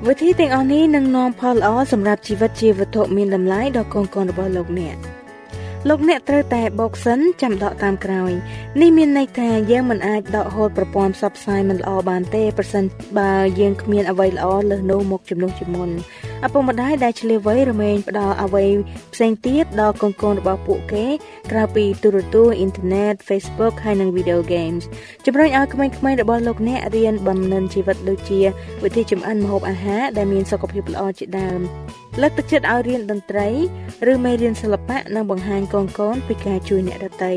[0.07, 4.99] វិធីទាំងអស់នេះនឹងនាំផលល្អសម្រាប់ជីវិតជាវត្ថុមានតម្លៃដល់កូនៗរបស់លោកអ្នក។
[5.89, 8.33] លោកអ្នកត្រូវតែបោកសិនចាំដកតាមក្រោយ
[8.81, 12.85] នេះមានន័យថាយើងមិនអាចដកហូតប្រព័ន្ធផ្សព្វផ្សាយមិនល្អបានទេប្រសិន
[13.19, 15.91] បើយើងគ្មានអ្វីល្អលើសនោះមកជំនួសជាមុន
[16.47, 18.67] ឪពុកម្ដាយដែលឆ្លៀសវៃរមែងផ្ដល់អ្វី
[19.15, 21.07] ផ្សេងទៀតដល់កូនកូនរបស់ពួកគេ
[21.51, 24.83] ក្រៅពីទូរទស្សន៍អ៊ីនធឺណិត Facebook ហើយនិង video games
[25.27, 28.41] ជំរុញឲ្យក្មេងៗរបស់លោកអ្នករៀនបំណិនជីវិតដូចជា
[28.85, 31.61] វិធីចម្អិនម្ហូបអាហារដែលមានសុខភាពល្អជាដើម
[32.21, 33.49] លើកទឹកចិត្តឲ្យរៀនតន្ត្រី
[34.13, 37.33] ឬមេរៀនសិល្បៈនិងបង្ហាញកូនកូនពីការជួយអ្នកដទៃ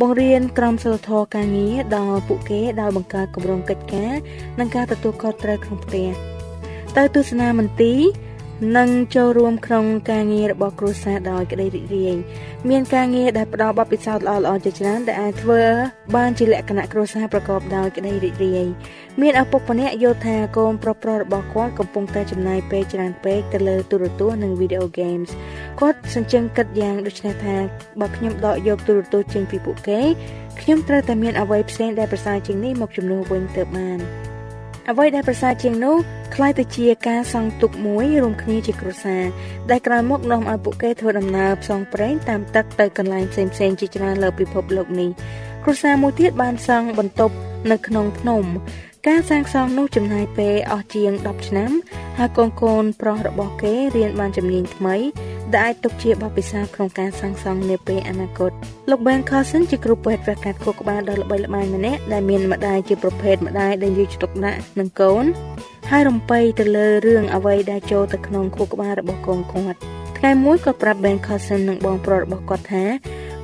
[0.00, 4.14] បង្រៀនក្រមសីលធម៌ការងារដល់ពួកគេដោយបង្កើតគម្រោងកិច្ចការ
[4.58, 6.08] និងការទទួលខុសត្រូវក្នុងផ្ទះ
[6.96, 8.00] ទៅទស្សនាមន្ទីរ
[8.76, 12.16] និងចូលរួមក្នុងការងាររបស់គ្រួសារដោយក្តីរីករាយ
[12.70, 15.62] មានការងារដែលផ្ដល់បទពិសោធន៍ល្អៗជាច្រើនដែលអាចធ្វើ
[16.16, 18.66] បានជាលក្ខណៈគ្រួសារប្រកបដោយក្តីរីករាយ
[19.20, 25.30] មានឪពុកម្នាក់យល់ថាកូនប្រុសប្រុសរបស់គាត់កំពុងតែចំណាយពេលច្រើនពេកទៅលើទូរទស្សន៍និង video games
[25.80, 27.56] គាត់សញ្ជឹងគិតយ៉ាងដូចនេះថា
[28.00, 30.00] បើខ្ញុំដកយកទូរទស្សន៍ចេញពីពួកគេ
[30.60, 34.00] ខ្ញុំត្រូវតែមានអ្វីផ្សេងដែលប្រសើរជាងនេះមកជំនួសវិញទៅបាន
[34.90, 35.96] អ្វីដែលប្រសើរជាងនោះ
[36.34, 39.24] ខ្ល้ายទៅជាការសង់ទុកមួយរួមគ្នាជាគ្រួសារ
[39.70, 45.10] ដែលក្រោយមកនាំឲ្យពួកគេធ្វើដំណើរផ្សងព្រេងតាមទឹកទៅកន្លែងផ្សេងៗជាច្រើនលើពិភពលោកនេះ
[45.62, 47.34] គ្រួសារមួយទៀតបានសង់បន្ទប់
[47.70, 48.44] នៅក្នុងភ្នំ
[49.10, 51.70] ការសាងសង់នោះចំណាយពេលអស់ជាង10ឆ្នាំ
[52.18, 54.96] ហើយកូនកូនប្រុសរបស់គេរៀនបានជំនាញថ្មី
[55.54, 58.50] ដែលអាចទុកជាបទពិសោធន៍ក្នុងការសាងសង់នាពេលអនាគត
[58.90, 65.24] លោក Ben Carson ជាគ្រូពេទ្យវះកាត់ខួរក្បាលដ៏ល្បីល្បាញម្នាក់ដែលមានម្ដាយជាប្រភេទម្ដាយដែលយកចិត្តទុកដាក់នឹងកូន
[65.90, 69.78] ហើយរំពៃទៅលើរឿងអ្វីដែលចូលទៅក្នុងខួរក្បាលរបស់កូនគាត់
[70.18, 72.84] ថ្ងៃមួយគាត់ប្រាប់ Ben Carson និងបងប្រុសរបស់គាត់ថា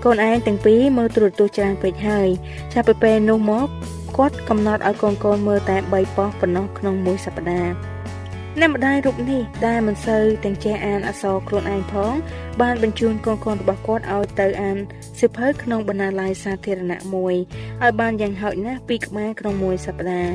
[0.04, 2.28] កូនឯងទាំងពីរមើលទូរទស្សន៍ច្រើនពេកហើយ
[2.72, 3.68] ចាប់ពីពេលនោះមក
[4.16, 7.72] គាត់កំណត់ឲ្យកូនកូនមើលតែ3ប៉ុស្តិ៍ប៉ុណ្ណោះក្នុងមួយសប្តាហ៍
[8.60, 12.12] អ្នកម្ដាយរូបនេះដែលមិនសូវទាំងចេះអានអក្សរខ្លួនឯងផង
[12.60, 14.76] បានបញ្ជូនកូនកូនរបស់គាត់ឲ្យទៅអាន
[15.20, 17.34] សិភៅក្នុងបណ្ណាល័យសាធារណៈមួយ
[17.82, 20.32] ឲ្យបានយ៉ាងហោចណាស់ពីក្បាលក្នុងមួយសប្តាហ៍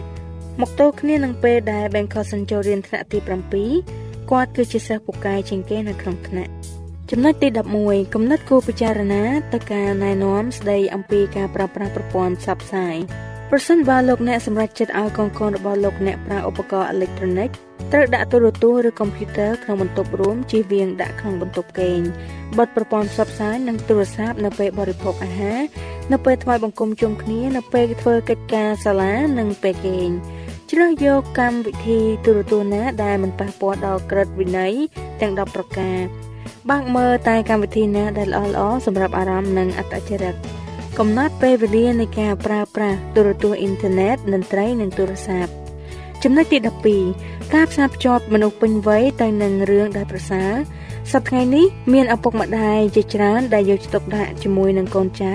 [0.62, 3.20] មកទល់គ្នានឹងពេលដែល Bencoson ចូលរៀនថ្នាក់ទី
[3.76, 6.52] 7គាត់គឺជាសិស្សពូកែជាងគេនៅក្នុងថ្នាក់
[7.12, 7.48] ចំណុចទី
[7.82, 12.98] 11គំនិតគួរពិចារណាទៅការណែនាំស្ដីអំពីការប្រើប្រាស់ប្រព័ន្ធផ្សព្វផ្សាយ
[13.52, 17.50] ប្រសិនបើលោកអ្នកសម្រេចចិត្តឲ្យកូនកូនរបស់លោកអ្នកប្រើឧបករណ៍អេឡិចត្រូនិក
[17.92, 22.00] ត្រូវដាក់ទូរទស្សន៍ឬកុំព្យូទ័រក្នុងបន្ទប់រួមជៀសវាងដាក់ក្នុងបន្ទប់គេង
[22.58, 25.60] បិទប្រព័ន្ធផ្សព្វផ្សាយនិងទូរស័ព្ទនៅពេលបរិភោគអាហារ
[26.12, 30.10] នៅពេលថ្វាយបង្គំជុំគ្នានៅពេលធ្វើកិច្ចការសាលានិងពេលគេង
[30.72, 34.74] ជ្រើសយកកម្មវិធីទូរទស្សន៍ណាដែលមិនប៉ះពាល់ដល់ក្រឹតវិន័យ
[35.22, 35.98] ទាំង10ប្រការ
[36.70, 40.36] បើកមើលតែកម្មវិធីណាដែលល្អៗសម្រាប់អារម្មណ៍និងអត្តចរិត
[41.02, 45.52] កំណត់ពេលវេលានៃការប្រើប្រាស់ទូរទស្សន៍អ៊ីនធឺណិតតន្ត្រីនិងទូរស័ព្ទ
[46.24, 46.58] ចំណុចទី
[47.06, 50.52] 12ការផ្សារភ្ជាប់មនុស្សពេញវ័យទៅនឹងរឿងដែលប្រសើរ
[51.14, 55.34] សប្តាហ៍នេះមានឪពុកម្ដាយជាច្រើនដែលយកចិត្តទុកដាក់ជាមួយនឹងកូនចៅ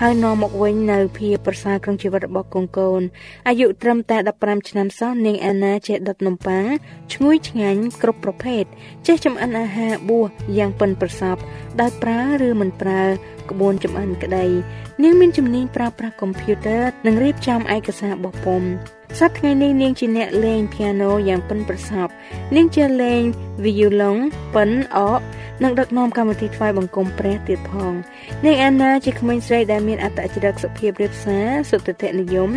[0.00, 3.00] ហើយនាំមកវិញនៅភាពប្រសើរក្នុងជីវិតរបស់កូនកូន
[3.48, 6.66] អាយុត្រឹមតែ15ឆ្នាំសោះនាងអាណាចេះដុតនំប៉័ង
[7.12, 8.64] ឈ្ងុយឆ្ងាញ់គ្រប់ប្រភេទ
[9.06, 11.40] ចេះចម្អិនអាហារបួសយ៉ាងប៉ិនប្រសប់
[11.80, 13.02] ដោយប្រើឬមិនប្រើ
[13.50, 14.46] ក្បួនចម្អិនក្តី
[15.02, 22.12] នាងមានជំនាញប្រើប្រាស់កុំព្យូទ័រនិងរៀបចំឯកសារបោះពុម្ព សប្តាហ៍នេះនាងជាអ្នកលេងព្យ៉ាណូយ៉ាងប៉ិនប្រសប់
[22.56, 23.22] នាងជាលេង
[23.64, 24.18] violon
[24.54, 25.20] ប៉ិនអក
[25.62, 27.92] និងដឹកនាំកម្មវិធីថ្វាយបង្គំព្រះទៀតផង
[28.44, 32.50] នាងអាណាជាក្មេងស្រីដែលមានអត្តចរិតសុភាពរាបសារសុទ្ធិនិយម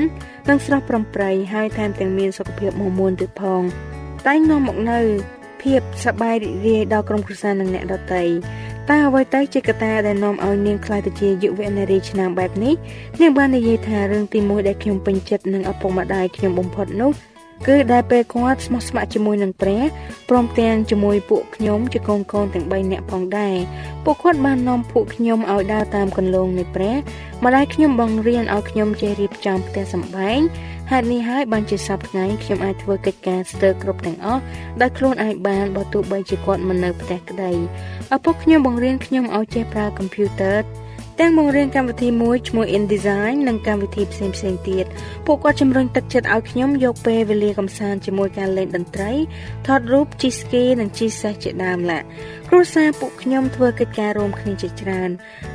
[0.50, 3.62] និងស្រស់ប្រំប្រៃហើយថែមទាំងមានសុខភាពមាំមួនទៀតផង
[4.28, 5.00] តែងនាំមកនៅ
[5.62, 8.24] ភាពសប្បាយរីករាយដល់ក្រុមគ្រួសារនិងអ្នកដទៃ
[8.90, 12.74] តើអ្វីទៅជាកត្តាដែលនាំឲ្យនាងខ្លាចទៅជាយុវនារីឆ្នាំបែបនេះ
[13.20, 17.12] នាងបាននិយាយថារឿងទី1ដែលខ្ញុំពេញចិត្តនឹងឪពុកម្ដាយខ្ញុំបំផុតនោះ
[17.68, 19.82] គឺដែលពេលគាត់ស្មោះស្ម័គ្រជាមួយនឹងព្រះ
[20.30, 23.56] ព្រមទាំងជាមួយពួកខ្ញុំជាកូនកូនទាំង3នាក់ផងដែរ
[24.04, 26.96] ពួកគាត់បាននាំពួកខ្ញុំឲ្យដើរតាមគន្លងនៃព្រះ
[27.44, 30.40] ម្ដាយខ្ញុំបង្រៀនឲ្យខ្ញុំចេះរៀបចំផ្ទះសម្បែង
[30.92, 34.42] ហេតុនេះហើយបានជាសប្តាហ៍ខ្ញុំអាចធ្វើកិច្ចការស្ទើរគ្រប់ទាំងអស់
[34.82, 37.52] ដោយខ្លួនឯងបានបើទោះបីជាគាត់មិននៅផ្ទះក្តី
[38.16, 40.58] ឪពុកខ្ញុំបង្រៀនខ្ញុំឲ្យចេះប្រើកុំព្យូទ័រ
[41.20, 44.86] ទាំងបង្រៀនកម្មវិធីមួយឈ្មោះ InDesign និងកម្មវិធីផ្សេងផ្សេងទៀត
[45.26, 49.12] ពួកគាត់ជំរុញទឹកចិត្តឲ្យខ្ញុំយកពេលវេលាកំសាន្តជាមួយការលេងតន្ត្រី
[49.68, 52.00] ថតរូបជិះស្គីនិងជិះសេះជាដើមឡា
[52.50, 55.10] គ្រួសារពួកខ្ញុំធ្វើកិច្ចការរួមគ្នាជាច្រើន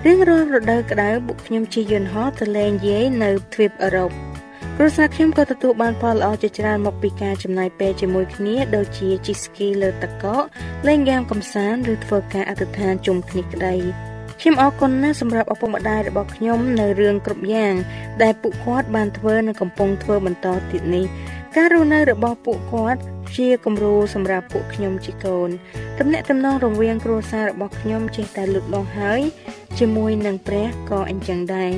[0.07, 4.30] រៀងរាល់រដូវក្តៅពួកខ្ញុំជិះយន្តហោះទៅលេងយាយនៅទ្វីបអឺរ៉ុប
[4.83, 10.43] គ្រួសារខ្ញុំក៏ទទួលបានផលល្អជាច្រើនមកពីការចំណាយពេលជាមួយគ្នាដូចជាជិះស្គីលើទឹកកក
[10.87, 13.75] លេងហ្គេមកម្សាន្តឬធ្វើការអធិដ្ឋានជុំគ្នាក្តី
[14.41, 17.75] ខ្ញុំអរគុណណាស់សម្រាប់ឪពុកម្ដាយរបស់ខ្ញុំនៅរឿងគ្រប់យ៉ាង
[18.23, 21.07] ដែលពួកគាត់បានធ្វើនិងកំពុងធ្វើបន្តទៀតនេះ
[21.57, 23.01] ការរស់នៅរបស់ពួកគាត់
[23.37, 25.51] ជាគំរូសម្រាប់ពួកខ្ញុំជាកូន
[25.99, 29.21] ទំនាក់ទំនងរវាងគ្រួសាររបស់ខ្ញុំចេះតែលូតលាស់ហើយ
[29.79, 31.73] ជាមួយនឹងព្រះក៏អញ្ចឹងដែរ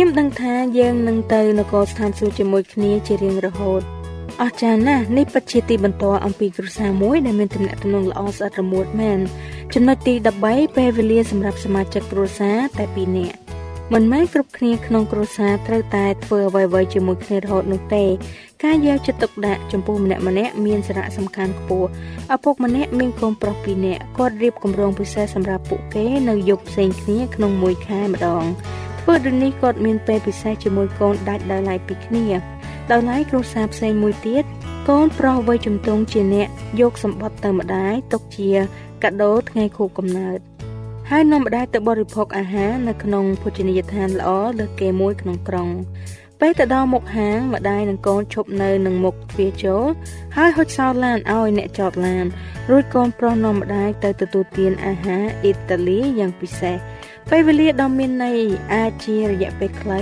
[0.00, 3.80] ខ្ញុំដឹងថាយើងនឹងទៅនគរស្ថានសួគ៌ជាមួយគ្នាជារៀងរហូត
[4.42, 9.18] អស្ចារ្យណាស់នេះពិតជាទីបន្ទាល់អំពីគ្រួសារមួយដែលមានទំនាក់ទំនងល្អស្អិតរមួតមែន
[9.74, 10.14] ចំណុចទី
[10.46, 13.36] 13ពេលវេលាសម្រាប់សមាជិកគ្រួសារតែ2នាក់
[13.94, 18.04] មិនមែនគ្រប់គ្នាក្នុងគ្រួសារត្រូវតែធ្វើអ្វីៗជាមួយគ្នារហូតនោះទេ
[18.64, 21.88] ការយកចិត្តទុកដាក់ចំពោះម្នាក់ម្នាក់មានសារៈសំខាន់ខ្ពស់
[22.34, 28.44] ឪពុកម្នាក់មានកូនប្រុស2នាក់គាត់រៀបគម្រោងពិសេសសម្រាប់ពួកគេនៅយប់ផ្សេងគ្នាក្នុងមួយខែម្ដង
[29.00, 32.26] ធ្វើដូចនេះគាត់មានពេលពិសេសជាមួយកូនដាច់ដោយឡែកពីគ្នា
[32.90, 34.44] ដោយឡែកគ្រួសារផ្សេងមួយទៀត
[34.88, 36.48] កូនប្រុសវ័យជំទង់ជាអ្នក
[36.80, 38.50] យកសម្បត្តិទៅម្ដាយទុកជា
[39.02, 40.38] កាដូថ្ងៃខួបកំណើត
[41.10, 45.68] ហើយនាំម្ដាយទៅបរិភោគអាហារនៅក្នុងភោជនីយដ្ឋានល្អលើគេមួយក្នុងក្រុង
[46.40, 49.84] ពេលទៅដល់មុខហាងម្ដាយនិងកូនឈប់នៅនឹងមុខទ្វារចូល
[50.36, 52.24] ហើយហុចសោឡានឲ្យអ្នកចតឡាន
[52.70, 56.76] រួចកូនប្រុសនាំម្ដាយទៅទទួលទានអាហារអ៊ីតាលីយ៉ាងពិសេស
[57.34, 58.38] ពេលវេលាដ៏មានន័យ
[58.74, 60.00] អាចជារយៈពេលខ្លី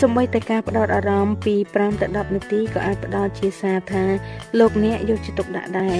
[0.00, 4.04] សូម្បីតែការផ្ដោតអារម្មណ៍ពី5ទៅ10នាទីក៏អាចផ្ដល់ជាសារថា
[4.58, 5.98] លោកអ្នកយកចិត្តទុកដាក់ដែរ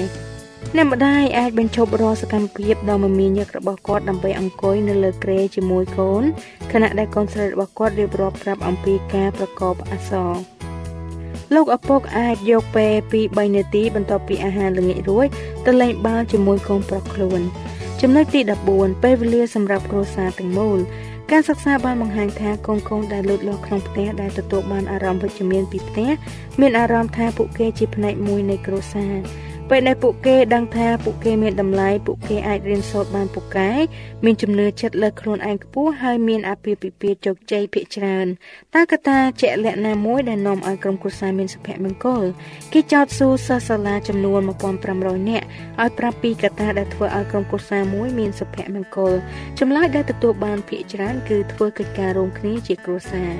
[0.76, 6.22] អ្នកម្ដាយអាចបញ្ឈប់រាល់សកម្មភាពដ៏មមាញឹករបស់គាត់ដើម្បីអង្គុយនៅលើគ្រែជាមួយកូន
[6.72, 10.32] ខណៈដែលកូនស្រីរបស់គាត់រៀបរាប់ប្រាប់អំពីការប្រកបអក្សរ
[11.54, 15.26] លោកឪពុកអាចយកពេលពី3នាទីបន្ទាប់ពីអាហារល្ងាចរួច
[15.66, 17.40] ទៅលេងបាល់ជាមួយកូនប្រុសខ្លួន
[18.06, 18.40] ចំណុចទី
[18.72, 20.78] 14ពេលវេលាសម្រាប់គ្រួសារទាំងមូល
[21.30, 26.10] ការសិក្សាបានបង្ហាញថាកូនកូនដែលលូតលាស់ក្នុងផ្ទះដែលទទួលបានអារម្មណ៍វិជ្ជមានពីផ្ទះ
[26.60, 29.14] មានអារម្មណ៍ថាពួកគេជាផ្នែកមួយនៃគ្រួសារ
[29.70, 33.70] ពេលដែលពួកគេដឹងថាពួកគេមានតម្លៃពួកគេអាចរៀនសូត្របានពូកែ
[34.24, 38.26] មានជំនឿចិត្តលើខ្លួនឯងខ្ពស់ហើយមានអាពាហ៍ពិពាហ៍ជោគជ័យភាគច្រើន
[38.74, 42.24] តើកត្តាជាក់លាក់ណាមួយដែលនាំឲ្យក្រុមគ្រួសារមានសុភមង្គល
[42.72, 44.40] គេចោទសួរសិស្សសាលាចំនួន
[44.84, 45.46] 1500នាក់
[45.82, 49.12] ឲ្យប្រាប់ពីកត្តាដែលធ្វើឲ្យក្រុមគ្រួសារមួយមានសុភមង្គល
[49.58, 53.34] ចម្លើយដែលទទួលបានភាគច្រើនគឺធ្វើកិច្ចការរួមគ្នាជាគ្រួសារ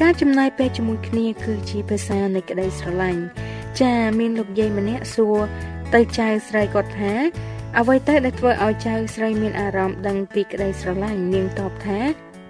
[0.00, 3.22] ការចំណាយពេលជាមួយគ្នាគឺជាភាសានៃក្តីស្រឡាញ់
[3.80, 5.38] ចាមានលោកយាយម្នាក់សួរ
[5.94, 7.14] ទៅចៅស្រីគាត់ថា
[7.78, 12.00] អ្វីទៅដែលធ្វើឲ្យចៅស្រីមានអារម្មណ៍ដឹងពីក្តីស្រឡាញ់នាងតបថា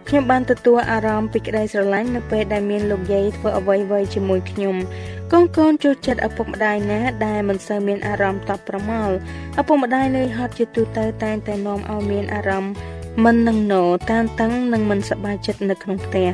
[0.08, 4.76] ខ្ញុំបានទទួលអារម្មណ៍ពីក្តីស្រឡាញ់នៅពេលដែលមានលោកយាយធ្វើអ្វីៗជាមួយខ្ញុំ
[5.32, 9.14] កូនកូនចូលចិត្តឪពុកម្ដាយណាដែលមិនសូវមានអារម្មណ៍តបប្រមល់
[9.60, 12.72] ឪពុកម្ដាយនឿយហត់ជាទូទៅតែងតែនាំឲ្យមានអារម្មណ៍
[13.24, 16.28] មិននឹងណោតានតឹងនិងមិនសប្បាយចិត្តនៅក្នុងផ្ទះ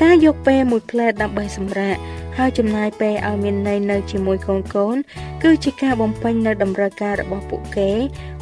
[0.00, 1.96] ការយកពេលមួយផ្លែតដើម្បីសម្រាក
[2.36, 4.96] ហើយចំណាយពេលឲ្យមានន័យនៅជាមួយកូនកូន
[5.42, 7.90] គឺជាការបំពេញនៅតម្រូវការរបស់ពួកគេ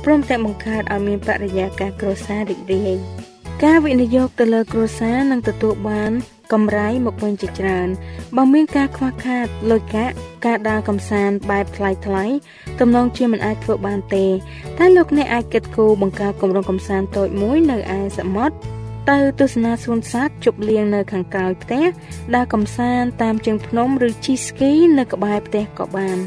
[0.05, 3.30] ព្រមទាំងបង្កើតឲ្យមានបរិយាកាសគ្រួសាររីករាយ
[3.67, 6.13] ការវិនិយោគទៅលើគ្រួសារនឹងទទួលបាន
[6.53, 7.89] កម្រៃមកវិញជាច្រើន
[8.37, 10.15] បើមានការខ្វះខាតលុយកាក់
[10.47, 12.25] ការដើរកំសាន្តបែបថ្លៃថ្លៃ
[12.81, 14.27] ទំនងជាមិនអាចធ្វើបានទេ
[14.79, 18.57] តែលោកអ្នកអាចគិតគូរបង្កើតគម្រោងកំសាន្តតូចមួយនៅឯសមុទ្រ
[19.11, 21.85] ទៅទស្សនាសួនសត្វជប់លៀងនៅខាងក្រោយផ្ទះ
[22.35, 26.19] ដើរកំសាន្តតាមជើងភ្នំឬជិះស្គីនៅក្បែរផ្ទះក៏បាន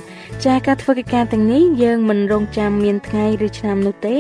[0.45, 4.17] ចាការធ្វើកិច្ចការទាំងនេះយើងមិនរងចាំមានថ្ងៃឬឆ្នាំនោះទេ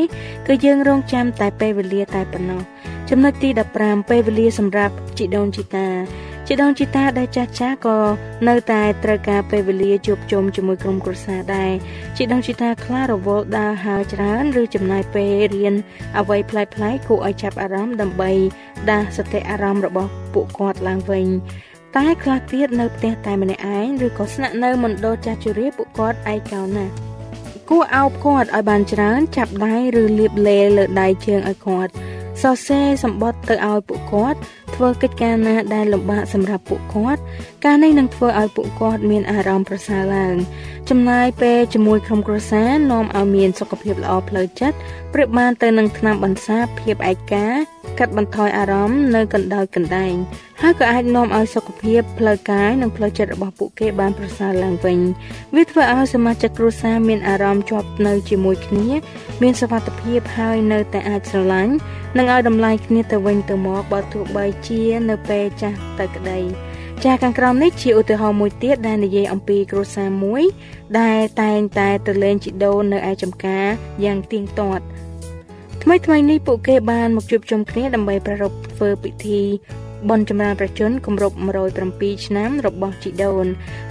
[0.47, 2.72] គឺយើងរងចាំតែពេលវេលាតែប៉ុណ្ណោះ
[3.09, 5.87] ចំណុចទី15ពេលវេលាសម្រាប់ជីដូនជីតា
[6.47, 7.97] ជីដូនជីតាដែលចាស់ចាស់ក៏
[8.47, 11.71] នៅតែត្រូវការពេលវេលាជួបជុំជាមួយក្រុមគ្រួសារដែរ
[12.17, 15.73] ជីដូនជីតាខ្លះរវល់ដើរហើរច្រើនឬចំណាយពេលរៀន
[16.19, 18.31] អ្វីប្លែកៗគួរឲ្យចាប់អារម្មណ៍ដើម្បី
[18.89, 21.27] ដាស់សតិអារម្មណ៍របស់ពួកគាត់ឡើងវិញ
[21.95, 26.93] តែខ្លះទៀតនៅផ្ទះតែម្នាក់ឯងឬក៏ស្នាក់នៅមណ្ឌលចាស់ជរាពួកគាត់ឯកោណាស់
[27.69, 31.91] គួរអោបគាត់ឲ្យបានច្រើន ចាប់ដៃឬលាបលេលើដៃជើងឲ្យគាត់
[32.41, 34.39] សរសេរសម្បត្តិទៅឲ្យពួកគាត់
[34.75, 37.21] ធ្វើកិច្ចការណាដែលលំបាកសម្រាប់ពួកគាត់
[37.65, 40.35] ការនេះនឹងធ្វើឲ្យពួកគាត់មានអារម្មណ៍ប្រសើរឡើង
[40.89, 44.77] ចំណាយពេលជាមួយក្រុមគ្រួសារនាំឲ្យមានសុខភាពល្អផ្លូវចិត្ត
[45.13, 47.47] ប្រៀបបានទៅនឹងថ្នាំបន្សាបភាពឯកា
[47.99, 50.13] កាត់បន្ថយអារម្មណ៍នៅកណ្ដោយកណ្ដែង
[50.61, 54.99] ហើយក៏អាចនាំឲ្យសុខភាពផ្លូវកាយនិងផ្លូវចិត្តរបស់ពួកគេបានប្រសើរឡើងវិញ
[55.55, 58.87] វាធ្វើឲ្យសមាជិកគ្រួសារមានអារម្មណ៍ជាប់នៅជាមួយគ្នា
[59.41, 61.73] មានសុវត្ថិភាពហើយនៅតែអាចស្រឡាញ់
[62.17, 66.39] និងឲ្យតម្លៃគ្នាទៅវិញទៅមកបើទោះបីជានៅពេលចាស់ទៅក្តី
[67.03, 70.43] ចាខាងក្រោមនេះជាឧទាហរណ៍មួយទៀតដែលនិយាយអំពីគ្រួសារមួយ
[70.99, 73.67] ដែលតែងតែទៅលេងជីដូននៅឯចំការ
[74.03, 74.83] យ៉ាងទៀងទាត់
[75.83, 79.41] ថ្មីថ្មីនេះពួកគេបានមកជួបជុំគ្នាដើម្បីប្រារព្ធធ្វើពិធី
[80.09, 81.35] បុណ្យចម្រើនប្រជជនគម្រប់
[81.79, 83.45] 107ឆ្នាំរបស់ជីដូន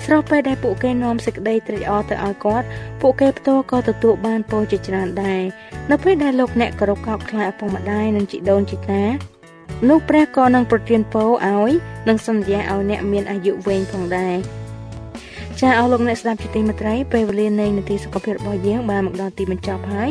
[0.04, 2.66] ស្របពេលដែលពួកគេនាំសេចក្តីត្រេកអរទៅឲ្យគាត់
[3.00, 5.42] ពួកគេផ្ទាល់ក៏ទទួលបានពរជាច្រើនដែរ
[5.90, 9.31] នៅពេលដែលលោកអ្នកគោរពកោតខ្លាឪពុកម្ដាយនិងជីដូនជីតា
[9.88, 11.72] នោះព្រះក៏នឹងប្រទានពរឲ្យ
[12.08, 14.36] និងសន្យាឲ្យអ្នកមានអាយុវែងផងដែរ
[15.60, 20.10] ចាអស់លោកអ្នកស្ដាប់ជាទីមេត្រីពេលវេលានៃនាទីសុខភាពរបស់យើងបានមកដល់ទីបញ្ចប់ហើយ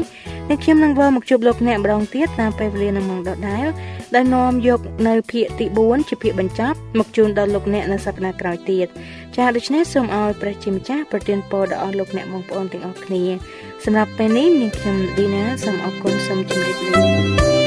[0.49, 3.67] នេះខ្ញុំនឹងវិលមកជួបលោកអ្នកម្ដងទៀតតាមពេលវេលានឹងម៉ោងដដែល
[4.15, 8.87] ដែលនាំយកនៅភាគទី4ជាភាគបញ្ចប់មកជូនដល់លោកអ្នកនៅសប្តាហ៍ក្រោយទៀត
[9.35, 13.23] ចាដូច្នេះសូមឲ្យព្រះជាម្ចាស់ប្រទានពរដល់អស់លោកអ្នកបងប្អូនទាំងអស់គ្នា
[13.85, 17.60] សម្រាប់ពេលនេះនាងខ្ញុំឌីណាសូមអរគុណសូមជម្រាបលា